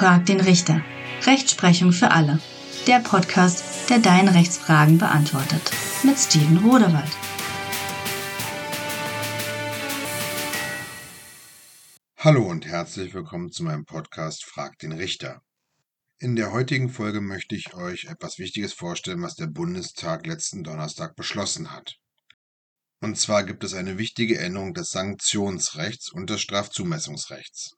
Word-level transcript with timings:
Frag 0.00 0.24
den 0.24 0.40
Richter. 0.40 0.82
Rechtsprechung 1.26 1.92
für 1.92 2.10
alle. 2.10 2.40
Der 2.86 3.00
Podcast, 3.00 3.90
der 3.90 3.98
deine 3.98 4.34
Rechtsfragen 4.34 4.96
beantwortet. 4.96 5.70
Mit 6.02 6.18
Steven 6.18 6.56
Rodewald. 6.56 7.10
Hallo 12.16 12.44
und 12.48 12.64
herzlich 12.66 13.12
willkommen 13.12 13.50
zu 13.50 13.62
meinem 13.62 13.84
Podcast 13.84 14.44
Frag 14.44 14.78
den 14.78 14.92
Richter. 14.92 15.42
In 16.18 16.34
der 16.34 16.52
heutigen 16.52 16.88
Folge 16.88 17.20
möchte 17.20 17.54
ich 17.54 17.74
euch 17.74 18.04
etwas 18.04 18.38
Wichtiges 18.38 18.72
vorstellen, 18.72 19.22
was 19.22 19.34
der 19.34 19.48
Bundestag 19.48 20.26
letzten 20.26 20.64
Donnerstag 20.64 21.14
beschlossen 21.14 21.72
hat. 21.72 21.98
Und 23.00 23.18
zwar 23.18 23.44
gibt 23.44 23.64
es 23.64 23.72
eine 23.72 23.96
wichtige 23.96 24.38
Änderung 24.38 24.74
des 24.74 24.90
Sanktionsrechts 24.90 26.12
und 26.12 26.28
des 26.28 26.42
Strafzumessungsrechts. 26.42 27.70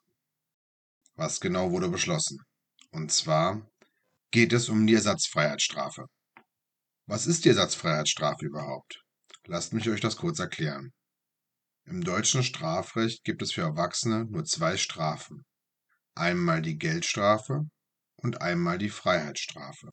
Was 1.15 1.41
genau 1.41 1.71
wurde 1.71 1.89
beschlossen? 1.89 2.39
Und 2.91 3.12
zwar 3.12 3.71
geht 4.33 4.53
es 4.53 4.69
um 4.69 4.87
die 4.87 4.95
Ersatzfreiheitsstrafe. 4.95 6.07
Was 7.07 7.27
ist 7.27 7.45
die 7.45 7.51
Ersatzfreiheitsstrafe 7.51 8.47
überhaupt? 8.47 9.01
Lasst 9.47 9.73
mich 9.73 9.89
euch 9.89 10.01
das 10.01 10.17
kurz 10.17 10.41
erklären. 10.41 10.93
Im 11.84 12.03
deutschen 12.03 12.43
Strafrecht 12.43 13.23
gibt 13.25 13.43
es 13.43 13.53
für 13.53 13.62
Erwachsene 13.62 14.25
nur 14.25 14.45
zwei 14.45 14.77
Strafen. 14.77 15.45
Einmal 16.15 16.62
die 16.62 16.79
Geldstrafe 16.79 17.62
und 18.17 18.41
einmal 18.41 18.79
die 18.79 18.91
Freiheitsstrafe. 18.91 19.91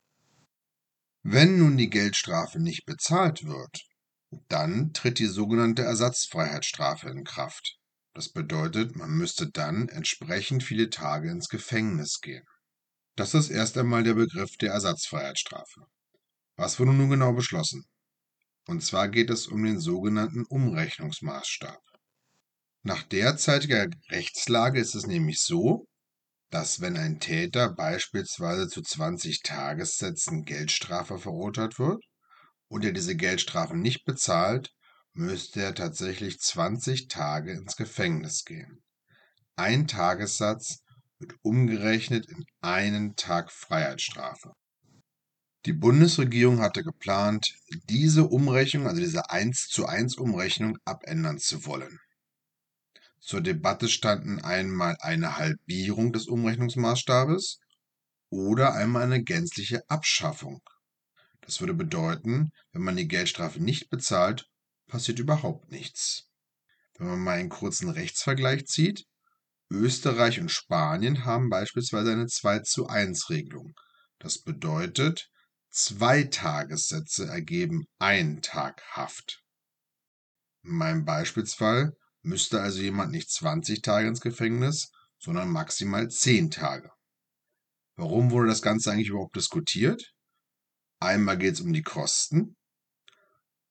Wenn 1.22 1.58
nun 1.58 1.76
die 1.76 1.90
Geldstrafe 1.90 2.60
nicht 2.60 2.84
bezahlt 2.86 3.44
wird, 3.44 3.89
dann 4.48 4.92
tritt 4.92 5.18
die 5.18 5.26
sogenannte 5.26 5.82
Ersatzfreiheitsstrafe 5.82 7.08
in 7.08 7.24
Kraft. 7.24 7.78
Das 8.14 8.32
bedeutet, 8.32 8.96
man 8.96 9.10
müsste 9.10 9.50
dann 9.50 9.88
entsprechend 9.88 10.62
viele 10.62 10.90
Tage 10.90 11.30
ins 11.30 11.48
Gefängnis 11.48 12.20
gehen. 12.20 12.44
Das 13.16 13.34
ist 13.34 13.50
erst 13.50 13.76
einmal 13.76 14.02
der 14.02 14.14
Begriff 14.14 14.56
der 14.56 14.72
Ersatzfreiheitsstrafe. 14.72 15.86
Was 16.56 16.78
wurde 16.78 16.92
nun 16.92 17.10
genau 17.10 17.32
beschlossen? 17.32 17.84
Und 18.66 18.84
zwar 18.84 19.08
geht 19.08 19.30
es 19.30 19.46
um 19.46 19.64
den 19.64 19.80
sogenannten 19.80 20.44
Umrechnungsmaßstab. 20.44 21.80
Nach 22.82 23.02
derzeitiger 23.02 23.88
Rechtslage 24.10 24.80
ist 24.80 24.94
es 24.94 25.06
nämlich 25.06 25.40
so, 25.40 25.86
dass 26.50 26.80
wenn 26.80 26.96
ein 26.96 27.20
Täter 27.20 27.72
beispielsweise 27.72 28.68
zu 28.68 28.82
20 28.82 29.42
Tagessätzen 29.42 30.44
Geldstrafe 30.44 31.18
verurteilt 31.18 31.78
wird 31.78 32.02
und 32.70 32.84
er 32.84 32.92
diese 32.92 33.16
Geldstrafe 33.16 33.76
nicht 33.76 34.04
bezahlt, 34.04 34.72
müsste 35.12 35.60
er 35.60 35.74
tatsächlich 35.74 36.40
20 36.40 37.08
Tage 37.08 37.52
ins 37.52 37.76
Gefängnis 37.76 38.44
gehen. 38.44 38.82
Ein 39.56 39.88
Tagessatz 39.88 40.82
wird 41.18 41.34
umgerechnet 41.42 42.26
in 42.26 42.44
einen 42.60 43.16
Tag 43.16 43.50
Freiheitsstrafe. 43.50 44.52
Die 45.66 45.72
Bundesregierung 45.72 46.60
hatte 46.60 46.82
geplant, 46.82 47.54
diese 47.88 48.24
Umrechnung, 48.24 48.86
also 48.86 49.00
diese 49.00 49.28
1 49.28 49.68
zu 49.68 49.86
1 49.86 50.16
Umrechnung, 50.16 50.78
abändern 50.84 51.38
zu 51.38 51.66
wollen. 51.66 51.98
Zur 53.18 53.42
Debatte 53.42 53.88
standen 53.88 54.40
einmal 54.40 54.96
eine 55.00 55.36
Halbierung 55.36 56.12
des 56.12 56.28
Umrechnungsmaßstabes 56.28 57.58
oder 58.30 58.74
einmal 58.74 59.02
eine 59.02 59.22
gänzliche 59.22 59.82
Abschaffung. 59.90 60.62
Das 61.42 61.60
würde 61.60 61.74
bedeuten, 61.74 62.50
wenn 62.72 62.82
man 62.82 62.96
die 62.96 63.08
Geldstrafe 63.08 63.60
nicht 63.60 63.90
bezahlt, 63.90 64.46
passiert 64.86 65.18
überhaupt 65.18 65.70
nichts. 65.70 66.28
Wenn 66.98 67.08
man 67.08 67.20
mal 67.20 67.38
einen 67.38 67.48
kurzen 67.48 67.88
Rechtsvergleich 67.88 68.66
zieht, 68.66 69.06
Österreich 69.70 70.40
und 70.40 70.50
Spanien 70.50 71.24
haben 71.24 71.48
beispielsweise 71.48 72.12
eine 72.12 72.26
2 72.26 72.60
zu 72.60 72.88
1 72.88 73.30
Regelung. 73.30 73.72
Das 74.18 74.42
bedeutet, 74.42 75.30
zwei 75.70 76.24
Tagessätze 76.24 77.26
ergeben 77.26 77.86
einen 77.98 78.42
Tag 78.42 78.82
Haft. 78.90 79.42
In 80.62 80.72
meinem 80.72 81.04
Beispielsfall 81.04 81.96
müsste 82.22 82.60
also 82.60 82.80
jemand 82.80 83.12
nicht 83.12 83.30
20 83.30 83.80
Tage 83.80 84.08
ins 84.08 84.20
Gefängnis, 84.20 84.90
sondern 85.18 85.50
maximal 85.50 86.08
10 86.08 86.50
Tage. 86.50 86.90
Warum 87.96 88.30
wurde 88.30 88.48
das 88.48 88.62
Ganze 88.62 88.90
eigentlich 88.90 89.08
überhaupt 89.08 89.36
diskutiert? 89.36 90.12
Einmal 91.00 91.38
geht 91.38 91.54
es 91.54 91.60
um 91.62 91.72
die 91.72 91.82
Kosten. 91.82 92.56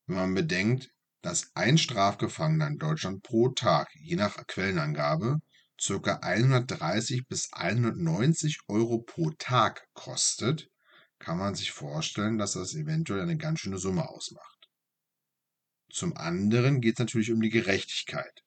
Wenn 0.08 0.16
man 0.16 0.34
bedenkt, 0.34 0.90
dass 1.22 1.52
ein 1.54 1.78
Strafgefangener 1.78 2.68
in 2.68 2.80
Deutschland 2.80 3.22
pro 3.22 3.50
Tag, 3.50 3.90
je 3.94 4.16
nach 4.16 4.36
Quellenangabe, 4.48 5.40
ca. 5.80 6.20
130 6.22 7.28
bis 7.28 7.54
190 7.54 8.62
Euro 8.68 9.04
pro 9.04 9.30
Tag 9.38 9.88
kostet, 9.94 10.70
kann 11.20 11.38
man 11.38 11.54
sich 11.54 11.72
vorstellen, 11.72 12.38
dass 12.40 12.54
das 12.54 12.74
eventuell 12.74 13.22
eine 13.22 13.38
ganz 13.38 13.60
schöne 13.60 13.78
Summe 13.78 14.10
ausmacht. 14.10 14.70
Zum 15.92 16.18
anderen 16.18 16.82
geht 16.82 16.96
es 16.96 17.00
natürlich 17.00 17.32
um 17.32 17.42
die 17.42 17.50
Gerechtigkeit. 17.50 18.44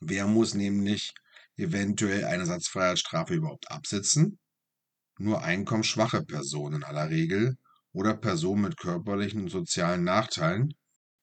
Wer 0.00 0.26
muss 0.26 0.54
nämlich 0.54 1.14
eventuell 1.56 2.24
eine 2.24 2.46
Satzfreiheitsstrafe 2.46 3.34
überhaupt 3.34 3.70
absitzen? 3.70 4.40
Nur 5.18 5.42
einkommensschwache 5.42 6.24
Personen 6.24 6.76
in 6.76 6.84
aller 6.84 7.10
Regel 7.10 7.56
oder 7.92 8.14
Personen 8.14 8.62
mit 8.62 8.76
körperlichen 8.76 9.42
und 9.42 9.50
sozialen 9.50 10.04
Nachteilen, 10.04 10.74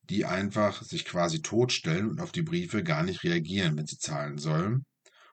die 0.03 0.25
einfach 0.25 0.81
sich 0.83 1.05
quasi 1.05 1.41
totstellen 1.41 2.09
und 2.09 2.21
auf 2.21 2.31
die 2.31 2.41
Briefe 2.41 2.83
gar 2.83 3.03
nicht 3.03 3.23
reagieren, 3.23 3.77
wenn 3.77 3.87
sie 3.87 3.97
zahlen 3.97 4.37
sollen 4.37 4.85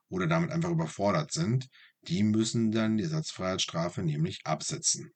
oder 0.08 0.26
damit 0.26 0.50
einfach 0.50 0.70
überfordert 0.70 1.32
sind, 1.32 1.68
die 2.02 2.22
müssen 2.22 2.70
dann 2.70 2.96
die 2.96 3.04
Ersatzfreiheitsstrafe 3.04 4.02
nämlich 4.02 4.40
absetzen. 4.44 5.10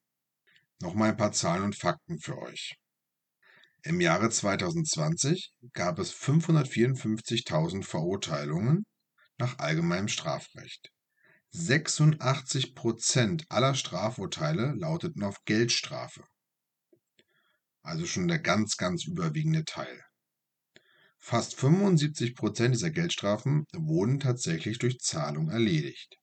Nochmal 0.81 1.11
ein 1.11 1.17
paar 1.17 1.33
Zahlen 1.33 1.65
und 1.65 1.77
Fakten 1.77 2.19
für 2.19 2.39
euch. 2.39 2.75
Im 3.83 4.01
Jahre 4.01 4.31
2020 4.31 5.53
gab 5.73 5.99
es 5.99 6.13
554.000 6.13 7.85
Verurteilungen 7.85 8.85
nach 9.39 9.59
allgemeinem 9.59 10.09
Strafrecht. 10.09 10.91
86 11.53 12.75
Prozent 12.75 13.45
aller 13.49 13.75
Strafurteile 13.75 14.75
lauteten 14.77 15.23
auf 15.23 15.45
Geldstrafe 15.45 16.25
also 17.83 18.07
schon 18.07 18.29
der 18.29 18.39
ganz, 18.39 18.77
ganz 18.77 19.07
überwiegende 19.07 19.65
Teil. 19.65 20.05
Fast 21.19 21.55
75 21.57 22.35
Prozent 22.35 22.75
dieser 22.75 22.91
Geldstrafen 22.91 23.67
wurden 23.73 24.21
tatsächlich 24.21 24.79
durch 24.79 24.99
Zahlung 25.01 25.51
erledigt. 25.51 26.17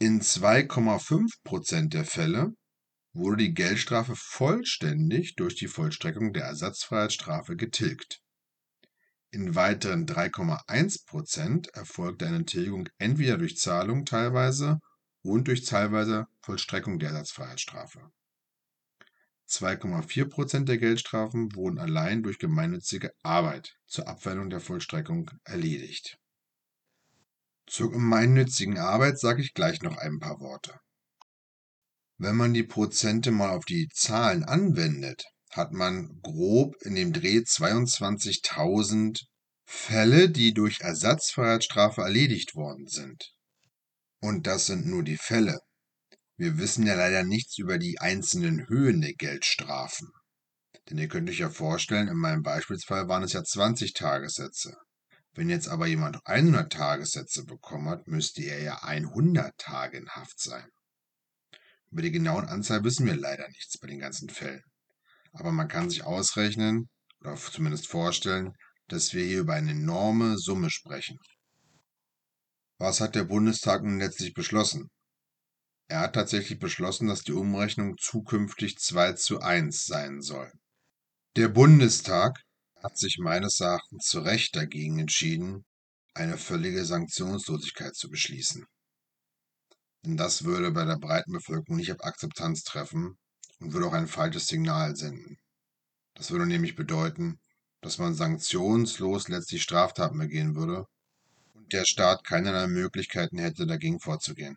In 0.00 0.20
2,5 0.20 1.42
Prozent 1.44 1.94
der 1.94 2.04
Fälle 2.04 2.52
wurde 3.12 3.44
die 3.44 3.54
Geldstrafe 3.54 4.14
vollständig 4.16 5.34
durch 5.36 5.56
die 5.56 5.68
Vollstreckung 5.68 6.32
der 6.32 6.44
Ersatzfreiheitsstrafe 6.44 7.56
getilgt. 7.56 8.20
In 9.30 9.54
weiteren 9.54 10.06
3,1 10.06 11.04
Prozent 11.04 11.68
erfolgte 11.74 12.26
eine 12.26 12.46
Tilgung 12.46 12.88
entweder 12.96 13.36
durch 13.36 13.58
Zahlung 13.58 14.06
teilweise 14.06 14.78
und 15.22 15.48
durch 15.48 15.66
teilweise 15.66 16.26
Vollstreckung 16.40 16.98
der 16.98 17.10
Ersatzfreiheitsstrafe. 17.10 18.10
2,4 19.48 20.28
Prozent 20.28 20.68
der 20.68 20.78
Geldstrafen 20.78 21.54
wurden 21.54 21.78
allein 21.78 22.22
durch 22.22 22.38
gemeinnützige 22.38 23.12
Arbeit 23.22 23.76
zur 23.86 24.08
Abwendung 24.08 24.48
der 24.48 24.60
Vollstreckung 24.60 25.30
erledigt. 25.44 26.18
Zur 27.66 27.90
gemeinnützigen 27.90 28.78
Arbeit 28.78 29.18
sage 29.18 29.42
ich 29.42 29.52
gleich 29.52 29.82
noch 29.82 29.98
ein 29.98 30.18
paar 30.18 30.40
Worte. 30.40 30.80
Wenn 32.16 32.36
man 32.36 32.54
die 32.54 32.62
Prozente 32.62 33.30
mal 33.30 33.50
auf 33.50 33.66
die 33.66 33.88
Zahlen 33.92 34.44
anwendet, 34.44 35.24
hat 35.50 35.72
man 35.72 36.20
grob 36.22 36.74
in 36.82 36.94
dem 36.94 37.12
Dreh 37.12 37.38
22.000 37.38 39.22
Fälle, 39.64 40.30
die 40.30 40.54
durch 40.54 40.80
Ersatzfreiheitsstrafe 40.80 42.02
erledigt 42.02 42.54
worden 42.54 42.86
sind. 42.86 43.32
Und 44.20 44.46
das 44.46 44.66
sind 44.66 44.86
nur 44.86 45.02
die 45.02 45.18
Fälle. 45.18 45.58
Wir 46.36 46.58
wissen 46.58 46.86
ja 46.86 46.94
leider 46.94 47.24
nichts 47.24 47.58
über 47.58 47.78
die 47.78 47.98
einzelnen 47.98 48.68
Höhen 48.68 49.00
der 49.00 49.14
Geldstrafen. 49.14 50.08
Denn 50.88 50.98
ihr 50.98 51.08
könnt 51.08 51.28
euch 51.28 51.40
ja 51.40 51.50
vorstellen, 51.50 52.08
in 52.08 52.16
meinem 52.16 52.42
Beispielsfall 52.42 53.08
waren 53.08 53.22
es 53.22 53.32
ja 53.32 53.42
20 53.42 53.92
Tagessätze. 53.92 54.76
Wenn 55.32 55.50
jetzt 55.50 55.68
aber 55.68 55.86
jemand 55.86 56.18
100 56.24 56.72
Tagessätze 56.72 57.44
bekommen 57.44 57.88
hat, 57.88 58.06
müsste 58.06 58.42
er 58.42 58.62
ja 58.62 58.82
100 58.82 59.56
Tage 59.58 59.98
in 59.98 60.08
Haft 60.08 60.40
sein. 60.40 60.66
Über 61.90 62.02
die 62.02 62.10
genauen 62.10 62.46
Anzahl 62.46 62.84
wissen 62.84 63.06
wir 63.06 63.16
leider 63.16 63.48
nichts 63.48 63.78
bei 63.78 63.86
den 63.86 63.98
ganzen 63.98 64.28
Fällen. 64.30 64.62
Aber 65.38 65.52
man 65.52 65.68
kann 65.68 65.88
sich 65.88 66.02
ausrechnen, 66.02 66.88
oder 67.20 67.36
zumindest 67.36 67.86
vorstellen, 67.86 68.54
dass 68.88 69.12
wir 69.14 69.24
hier 69.24 69.40
über 69.40 69.54
eine 69.54 69.70
enorme 69.70 70.36
Summe 70.36 70.68
sprechen. 70.68 71.16
Was 72.78 73.00
hat 73.00 73.14
der 73.14 73.24
Bundestag 73.24 73.84
nun 73.84 74.00
letztlich 74.00 74.34
beschlossen? 74.34 74.88
Er 75.86 76.00
hat 76.00 76.14
tatsächlich 76.14 76.58
beschlossen, 76.58 77.06
dass 77.06 77.22
die 77.22 77.32
Umrechnung 77.32 77.96
zukünftig 77.98 78.78
2 78.78 79.12
zu 79.12 79.40
1 79.40 79.86
sein 79.86 80.22
soll. 80.22 80.50
Der 81.36 81.48
Bundestag 81.48 82.40
hat 82.82 82.98
sich 82.98 83.18
meines 83.18 83.60
Erachtens 83.60 84.06
zu 84.06 84.20
Recht 84.20 84.56
dagegen 84.56 84.98
entschieden, 84.98 85.64
eine 86.14 86.36
völlige 86.36 86.84
Sanktionslosigkeit 86.84 87.94
zu 87.94 88.10
beschließen. 88.10 88.66
Denn 90.04 90.16
das 90.16 90.42
würde 90.42 90.72
bei 90.72 90.84
der 90.84 90.98
breiten 90.98 91.32
Bevölkerung 91.32 91.76
nicht 91.76 91.92
auf 91.92 92.02
Akzeptanz 92.02 92.64
treffen 92.64 93.18
und 93.60 93.72
würde 93.72 93.86
auch 93.86 93.92
ein 93.92 94.08
falsches 94.08 94.46
Signal 94.46 94.96
senden. 94.96 95.38
Das 96.14 96.30
würde 96.30 96.46
nämlich 96.46 96.74
bedeuten, 96.76 97.38
dass 97.80 97.98
man 97.98 98.14
sanktionslos 98.14 99.28
letztlich 99.28 99.62
Straftaten 99.62 100.18
begehen 100.18 100.56
würde 100.56 100.86
und 101.54 101.72
der 101.72 101.84
Staat 101.84 102.24
keinerlei 102.24 102.66
Möglichkeiten 102.66 103.38
hätte, 103.38 103.66
dagegen 103.66 104.00
vorzugehen. 104.00 104.56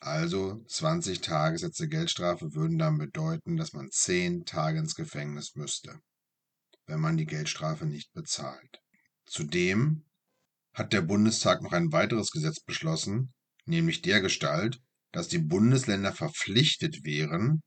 Also 0.00 0.62
20 0.68 1.22
Tagessätze 1.22 1.88
Geldstrafe 1.88 2.54
würden 2.54 2.78
dann 2.78 2.98
bedeuten, 2.98 3.56
dass 3.56 3.72
man 3.72 3.90
10 3.90 4.44
Tage 4.44 4.78
ins 4.78 4.94
Gefängnis 4.94 5.54
müsste, 5.54 6.00
wenn 6.86 7.00
man 7.00 7.16
die 7.16 7.24
Geldstrafe 7.24 7.86
nicht 7.86 8.12
bezahlt. 8.12 8.82
Zudem 9.24 10.04
hat 10.74 10.92
der 10.92 11.00
Bundestag 11.00 11.62
noch 11.62 11.72
ein 11.72 11.92
weiteres 11.92 12.30
Gesetz 12.30 12.60
beschlossen, 12.60 13.32
nämlich 13.64 14.02
der 14.02 14.20
Gestalt, 14.20 14.80
dass 15.10 15.28
die 15.28 15.38
Bundesländer 15.38 16.12
verpflichtet 16.12 17.04
wären, 17.04 17.62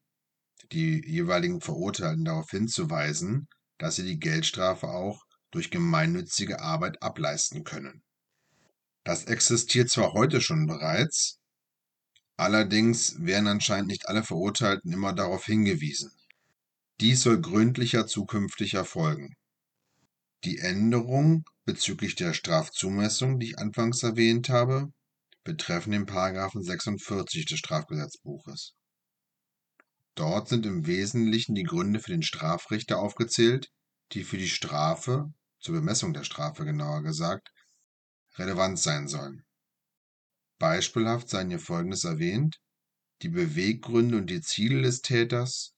die 0.71 1.01
jeweiligen 1.05 1.61
Verurteilten 1.61 2.25
darauf 2.25 2.49
hinzuweisen, 2.49 3.47
dass 3.77 3.95
sie 3.95 4.03
die 4.03 4.19
Geldstrafe 4.19 4.87
auch 4.87 5.23
durch 5.51 5.71
gemeinnützige 5.71 6.61
Arbeit 6.61 7.01
ableisten 7.01 7.63
können. 7.63 8.03
Das 9.03 9.25
existiert 9.25 9.89
zwar 9.89 10.13
heute 10.13 10.41
schon 10.41 10.67
bereits, 10.67 11.39
allerdings 12.37 13.23
werden 13.23 13.47
anscheinend 13.47 13.87
nicht 13.87 14.07
alle 14.07 14.23
Verurteilten 14.23 14.91
immer 14.91 15.13
darauf 15.13 15.45
hingewiesen. 15.45 16.11
Dies 16.99 17.21
soll 17.23 17.41
gründlicher 17.41 18.07
zukünftig 18.07 18.73
erfolgen. 18.73 19.35
Die 20.43 20.59
Änderung 20.59 21.43
bezüglich 21.65 22.15
der 22.15 22.33
Strafzumessung, 22.33 23.39
die 23.39 23.47
ich 23.47 23.59
anfangs 23.59 24.03
erwähnt 24.03 24.49
habe, 24.49 24.91
betreffen 25.43 25.91
den 25.91 26.05
Paragraphen 26.05 26.63
46 26.63 27.45
des 27.45 27.59
Strafgesetzbuches. 27.59 28.73
Dort 30.19 30.49
sind 30.49 30.65
im 30.65 30.85
Wesentlichen 30.85 31.55
die 31.55 31.63
Gründe 31.63 32.01
für 32.01 32.11
den 32.11 32.23
Strafrichter 32.23 32.99
aufgezählt, 32.99 33.71
die 34.11 34.25
für 34.25 34.37
die 34.37 34.49
Strafe, 34.49 35.33
zur 35.61 35.75
Bemessung 35.75 36.13
der 36.13 36.25
Strafe 36.25 36.65
genauer 36.65 37.03
gesagt, 37.03 37.53
relevant 38.35 38.77
sein 38.79 39.07
sollen. 39.07 39.45
Beispielhaft 40.57 41.29
seien 41.29 41.47
hier 41.47 41.59
Folgendes 41.59 42.03
erwähnt: 42.03 42.59
die 43.21 43.29
Beweggründe 43.29 44.17
und 44.17 44.29
die 44.29 44.41
Ziele 44.41 44.81
des 44.81 44.99
Täters, 44.99 45.71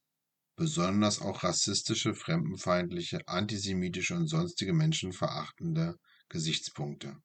besonders 0.55 1.21
auch 1.21 1.43
rassistische, 1.43 2.15
fremdenfeindliche, 2.15 3.19
antisemitische 3.27 4.15
und 4.15 4.25
sonstige 4.25 4.73
menschenverachtende 4.73 5.99
Gesichtspunkte. 6.29 7.15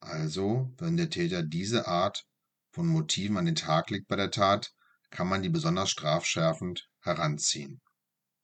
Also, 0.00 0.74
wenn 0.78 0.96
der 0.96 1.10
Täter 1.10 1.44
diese 1.44 1.86
Art 1.86 2.24
von 2.72 2.88
Motiven 2.88 3.36
an 3.36 3.44
den 3.44 3.54
Tag 3.54 3.90
legt 3.90 4.08
bei 4.08 4.16
der 4.16 4.32
Tat, 4.32 4.72
kann 5.14 5.28
man 5.28 5.42
die 5.42 5.48
besonders 5.48 5.90
strafschärfend 5.90 6.88
heranziehen. 7.00 7.80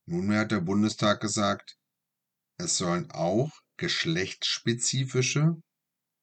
Nunmehr 0.07 0.41
hat 0.41 0.53
der 0.53 0.61
Bundestag 0.61 1.21
gesagt, 1.21 1.77
es 2.59 2.79
sollen 2.79 3.11
auch 3.11 3.51
geschlechtsspezifische 3.77 5.57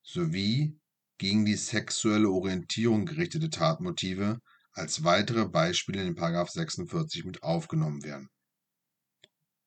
sowie 0.03 0.79
gegen 1.17 1.45
die 1.45 1.55
sexuelle 1.55 2.29
Orientierung 2.29 3.05
gerichtete 3.05 3.49
Tatmotive 3.49 4.39
als 4.71 5.03
weitere 5.03 5.45
Beispiele 5.45 6.01
in 6.01 6.15
den 6.15 6.45
46 6.47 7.25
mit 7.25 7.43
aufgenommen 7.43 8.03
werden. 8.03 8.29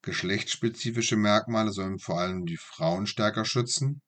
Geschlechtsspezifische 0.02 1.16
Merkmale 1.16 1.72
sollen 1.72 1.98
vor 1.98 2.20
allem 2.20 2.46
die 2.46 2.56
Frauen 2.56 3.06
stärker 3.06 3.44
schützen. 3.44 4.00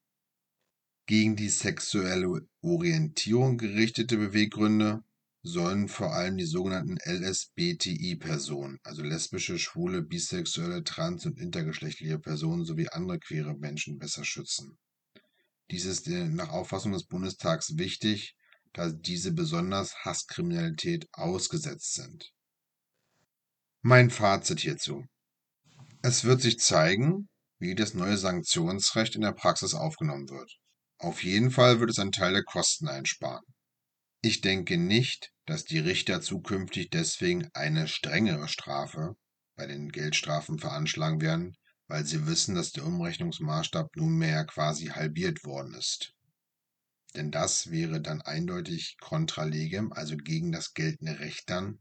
Gegen 1.07 1.37
die 1.37 1.51
sexuelle 1.51 2.47
Orientierung 2.63 3.59
gerichtete 3.59 4.17
Beweggründe 4.17 5.03
sollen 5.43 5.89
vor 5.89 6.13
allem 6.13 6.37
die 6.37 6.47
sogenannten 6.47 6.99
LSBTI-Personen, 7.05 8.79
also 8.85 9.03
lesbische, 9.03 9.59
schwule, 9.59 10.03
bisexuelle, 10.03 10.85
trans- 10.85 11.27
und 11.27 11.39
intergeschlechtliche 11.39 12.19
Personen 12.19 12.65
sowie 12.65 12.89
andere 12.89 13.19
queere 13.19 13.55
Menschen 13.55 13.99
besser 13.99 14.25
schützen. 14.25 14.79
Dies 15.71 15.85
ist 15.85 16.07
nach 16.07 16.51
Auffassung 16.51 16.93
des 16.93 17.07
Bundestags 17.07 17.77
wichtig, 17.77 18.37
da 18.73 18.91
diese 18.91 19.33
besonders 19.33 19.95
Hasskriminalität 20.05 21.09
ausgesetzt 21.13 21.95
sind. 21.95 22.33
Mein 23.83 24.11
Fazit 24.11 24.61
hierzu. 24.61 25.05
Es 26.03 26.25
wird 26.25 26.41
sich 26.41 26.59
zeigen, 26.59 27.29
wie 27.59 27.75
das 27.75 27.95
neue 27.95 28.17
Sanktionsrecht 28.17 29.17
in 29.17 29.23
der 29.23 29.33
Praxis 29.33 29.75
aufgenommen 29.75 30.29
wird. 30.29 30.59
Auf 30.99 31.25
jeden 31.25 31.51
Fall 31.51 31.81
wird 31.81 31.91
es 31.91 31.99
einen 31.99 32.13
Teil 32.13 32.33
der 32.33 32.45
Kosten 32.45 32.87
einsparen. 32.87 33.45
Ich 34.25 34.41
denke 34.41 34.79
nicht, 34.79 35.33
dass 35.47 35.65
die 35.65 35.81
Richter 35.81 36.21
zukünftig 36.21 36.91
deswegen 36.91 37.49
eine 37.55 37.89
strengere 37.89 38.47
Strafe 38.47 39.17
bei 39.57 39.67
den 39.67 39.91
Geldstrafen 39.91 40.61
veranschlagen 40.61 41.21
werden, 41.21 41.57
weil 41.89 42.07
sie 42.07 42.25
wissen, 42.25 42.55
dass 42.55 42.71
der 42.71 42.87
Umrechnungsmaßstab 42.87 43.97
nunmehr 43.97 44.45
quasi 44.45 44.87
halbiert 44.87 45.45
worden 45.45 45.75
ist. 45.75 46.15
Denn 47.17 47.33
das 47.33 47.71
wäre 47.71 48.01
dann 48.01 48.23
eindeutig 48.23 48.97
contra 49.01 49.43
legem, 49.43 49.93
also 49.93 50.17
gegen 50.17 50.53
das 50.53 50.73
geltende 50.73 51.19
Recht 51.19 51.51
dann, 51.51 51.81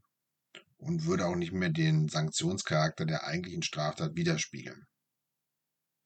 und 0.78 1.04
würde 1.04 1.26
auch 1.26 1.36
nicht 1.36 1.52
mehr 1.52 1.70
den 1.70 2.08
Sanktionscharakter 2.08 3.06
der 3.06 3.22
eigentlichen 3.24 3.62
Straftat 3.62 4.16
widerspiegeln. 4.16 4.84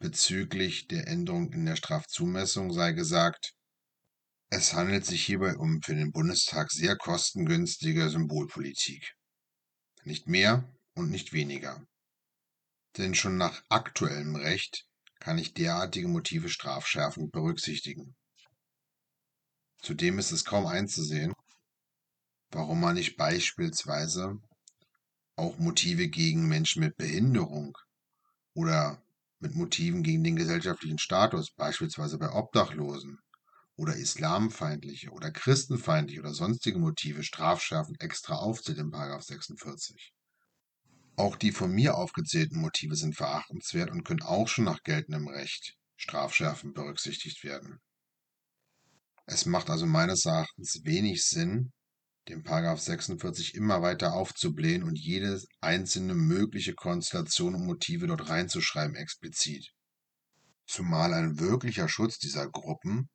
Bezüglich 0.01 0.87
der 0.87 1.09
Änderung 1.09 1.51
in 1.55 1.65
der 1.65 1.77
Strafzumessung 1.77 2.75
sei 2.75 2.93
gesagt, 2.93 3.56
es 4.49 4.75
handelt 4.75 5.05
sich 5.05 5.25
hierbei 5.25 5.57
um 5.57 5.83
für 5.83 5.95
den 5.95 6.13
Bundestag 6.13 6.71
sehr 6.71 6.97
kostengünstige 6.97 8.09
Symbolpolitik. 8.09 9.15
Nicht 10.05 10.29
mehr 10.29 10.73
und 10.95 11.11
nicht 11.11 11.33
weniger. 11.33 11.85
Denn 12.97 13.15
schon 13.15 13.37
nach 13.37 13.63
aktuellem 13.69 14.37
Recht 14.37 14.87
kann 15.19 15.39
ich 15.39 15.55
derartige 15.55 16.09
Motive 16.09 16.49
strafschärfend 16.49 17.33
berücksichtigen. 17.33 18.15
Zudem 19.83 20.19
ist 20.19 20.33
es 20.33 20.45
kaum 20.45 20.67
einzusehen, 20.67 21.33
warum 22.51 22.81
man 22.81 22.95
nicht 22.95 23.17
beispielsweise 23.17 24.39
auch 25.37 25.59
Motive 25.59 26.09
gegen 26.09 26.49
Menschen 26.49 26.81
mit 26.81 26.97
Behinderung 26.97 27.77
oder 28.55 29.03
mit 29.39 29.55
Motiven 29.55 30.03
gegen 30.03 30.25
den 30.25 30.37
gesellschaftlichen 30.37 30.99
Status, 30.99 31.51
beispielsweise 31.51 32.17
bei 32.17 32.31
Obdachlosen, 32.31 33.19
oder 33.77 33.95
islamfeindliche 33.95 35.11
oder 35.11 35.31
christenfeindliche 35.31 36.21
oder 36.21 36.35
sonstige 36.35 36.79
Motive 36.79 37.23
strafschärfend 37.23 38.01
extra 38.01 38.37
aufzählt 38.37 38.79
in 38.79 38.91
46. 38.91 40.13
Auch 41.17 41.37
die 41.37 41.53
von 41.53 41.73
mir 41.73 41.97
aufgezählten 41.97 42.61
Motive 42.61 42.97
sind 42.97 43.17
verachtenswert 43.17 43.91
und 43.91 44.05
können 44.05 44.23
auch 44.23 44.49
schon 44.49 44.65
nach 44.65 44.83
geltendem 44.83 45.29
Recht 45.29 45.77
strafschärfend 45.97 46.75
berücksichtigt 46.75 47.43
werden. 47.45 47.79
Es 49.27 49.47
macht 49.47 49.71
also 49.71 49.87
meines 49.87 50.25
Erachtens 50.25 50.81
wenig 50.85 51.25
Sinn, 51.25 51.73
den 52.29 52.45
46 52.45 53.55
immer 53.55 53.83
weiter 53.83 54.13
aufzublähen 54.13 54.83
und 54.83 54.99
jede 54.99 55.41
einzelne 55.61 56.15
mögliche 56.15 56.75
Konstellation 56.75 57.55
und 57.55 57.67
Motive 57.67 58.09
dort 58.09 58.29
reinzuschreiben 58.29 58.97
explizit. 58.97 59.73
Zumal 60.67 61.15
ein 61.15 61.39
wirklicher 61.39 61.89
Schutz 61.89 62.19
dieser 62.19 62.51
Gruppen 62.51 63.09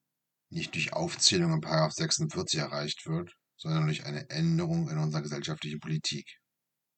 nicht 0.51 0.75
durch 0.75 0.93
Aufzählung 0.93 1.53
in 1.53 1.89
46 1.89 2.59
erreicht 2.59 3.07
wird, 3.07 3.31
sondern 3.57 3.85
durch 3.85 4.05
eine 4.05 4.29
Änderung 4.29 4.89
in 4.89 4.97
unserer 4.97 5.21
gesellschaftlichen 5.21 5.79
Politik. 5.79 6.25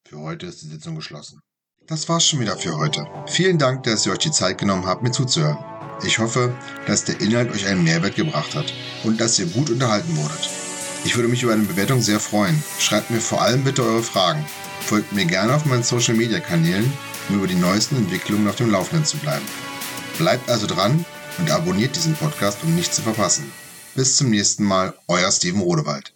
Für 0.08 0.20
heute 0.20 0.48
ist 0.48 0.62
die 0.62 0.68
Sitzung 0.68 0.96
geschlossen. 0.96 1.40
Das 1.88 2.08
war's 2.08 2.26
schon 2.26 2.40
wieder 2.40 2.58
für 2.58 2.78
heute. 2.78 3.06
Vielen 3.28 3.58
Dank, 3.58 3.84
dass 3.84 4.06
ihr 4.06 4.14
euch 4.14 4.20
die 4.20 4.32
Zeit 4.32 4.58
genommen 4.58 4.86
habt, 4.86 5.04
mir 5.04 5.12
zuzuhören. 5.12 5.58
Ich 6.06 6.20
hoffe, 6.20 6.58
dass 6.88 7.06
der 7.06 7.20
Inhalt 7.22 7.52
euch 7.52 7.66
einen 7.66 7.84
Mehrwert 7.84 8.16
gebracht 8.16 8.56
hat 8.56 8.74
und 9.04 9.20
dass 9.20 9.38
ihr 9.40 9.46
gut 9.48 9.70
unterhalten 9.70 10.16
wurdet. 10.18 10.50
Ich 11.06 11.16
würde 11.16 11.28
mich 11.28 11.44
über 11.44 11.54
eine 11.54 11.64
Bewertung 11.64 12.02
sehr 12.02 12.20
freuen. 12.20 12.62
Schreibt 12.80 13.12
mir 13.12 13.20
vor 13.20 13.42
allem 13.42 13.64
bitte 13.64 13.84
eure 13.84 14.04
Fragen. 14.04 14.46
Folgt 14.82 15.12
mir 15.12 15.26
gerne 15.26 15.54
auf 15.54 15.66
meinen 15.66 15.84
Social 15.84 16.16
Media 16.16 16.40
Kanälen, 16.40 16.92
um 17.30 17.38
über 17.38 17.48
die 17.48 17.56
neuesten 17.56 17.98
Entwicklungen 17.98 18.48
auf 18.48 18.56
dem 18.56 18.72
Laufenden 18.72 19.06
zu 19.06 19.18
bleiben. 19.18 19.46
Bleibt 20.18 20.50
also 20.50 20.68
dran 20.68 21.06
und 21.38 21.52
abonniert 21.52 21.96
diesen 21.96 22.16
Podcast, 22.16 22.60
um 22.64 22.76
nichts 22.76 22.96
zu 22.96 23.02
verpassen. 23.02 23.52
Bis 23.96 24.16
zum 24.16 24.30
nächsten 24.30 24.64
Mal, 24.64 24.94
euer 25.08 25.32
Steven 25.32 25.62
Rodewald. 25.62 26.14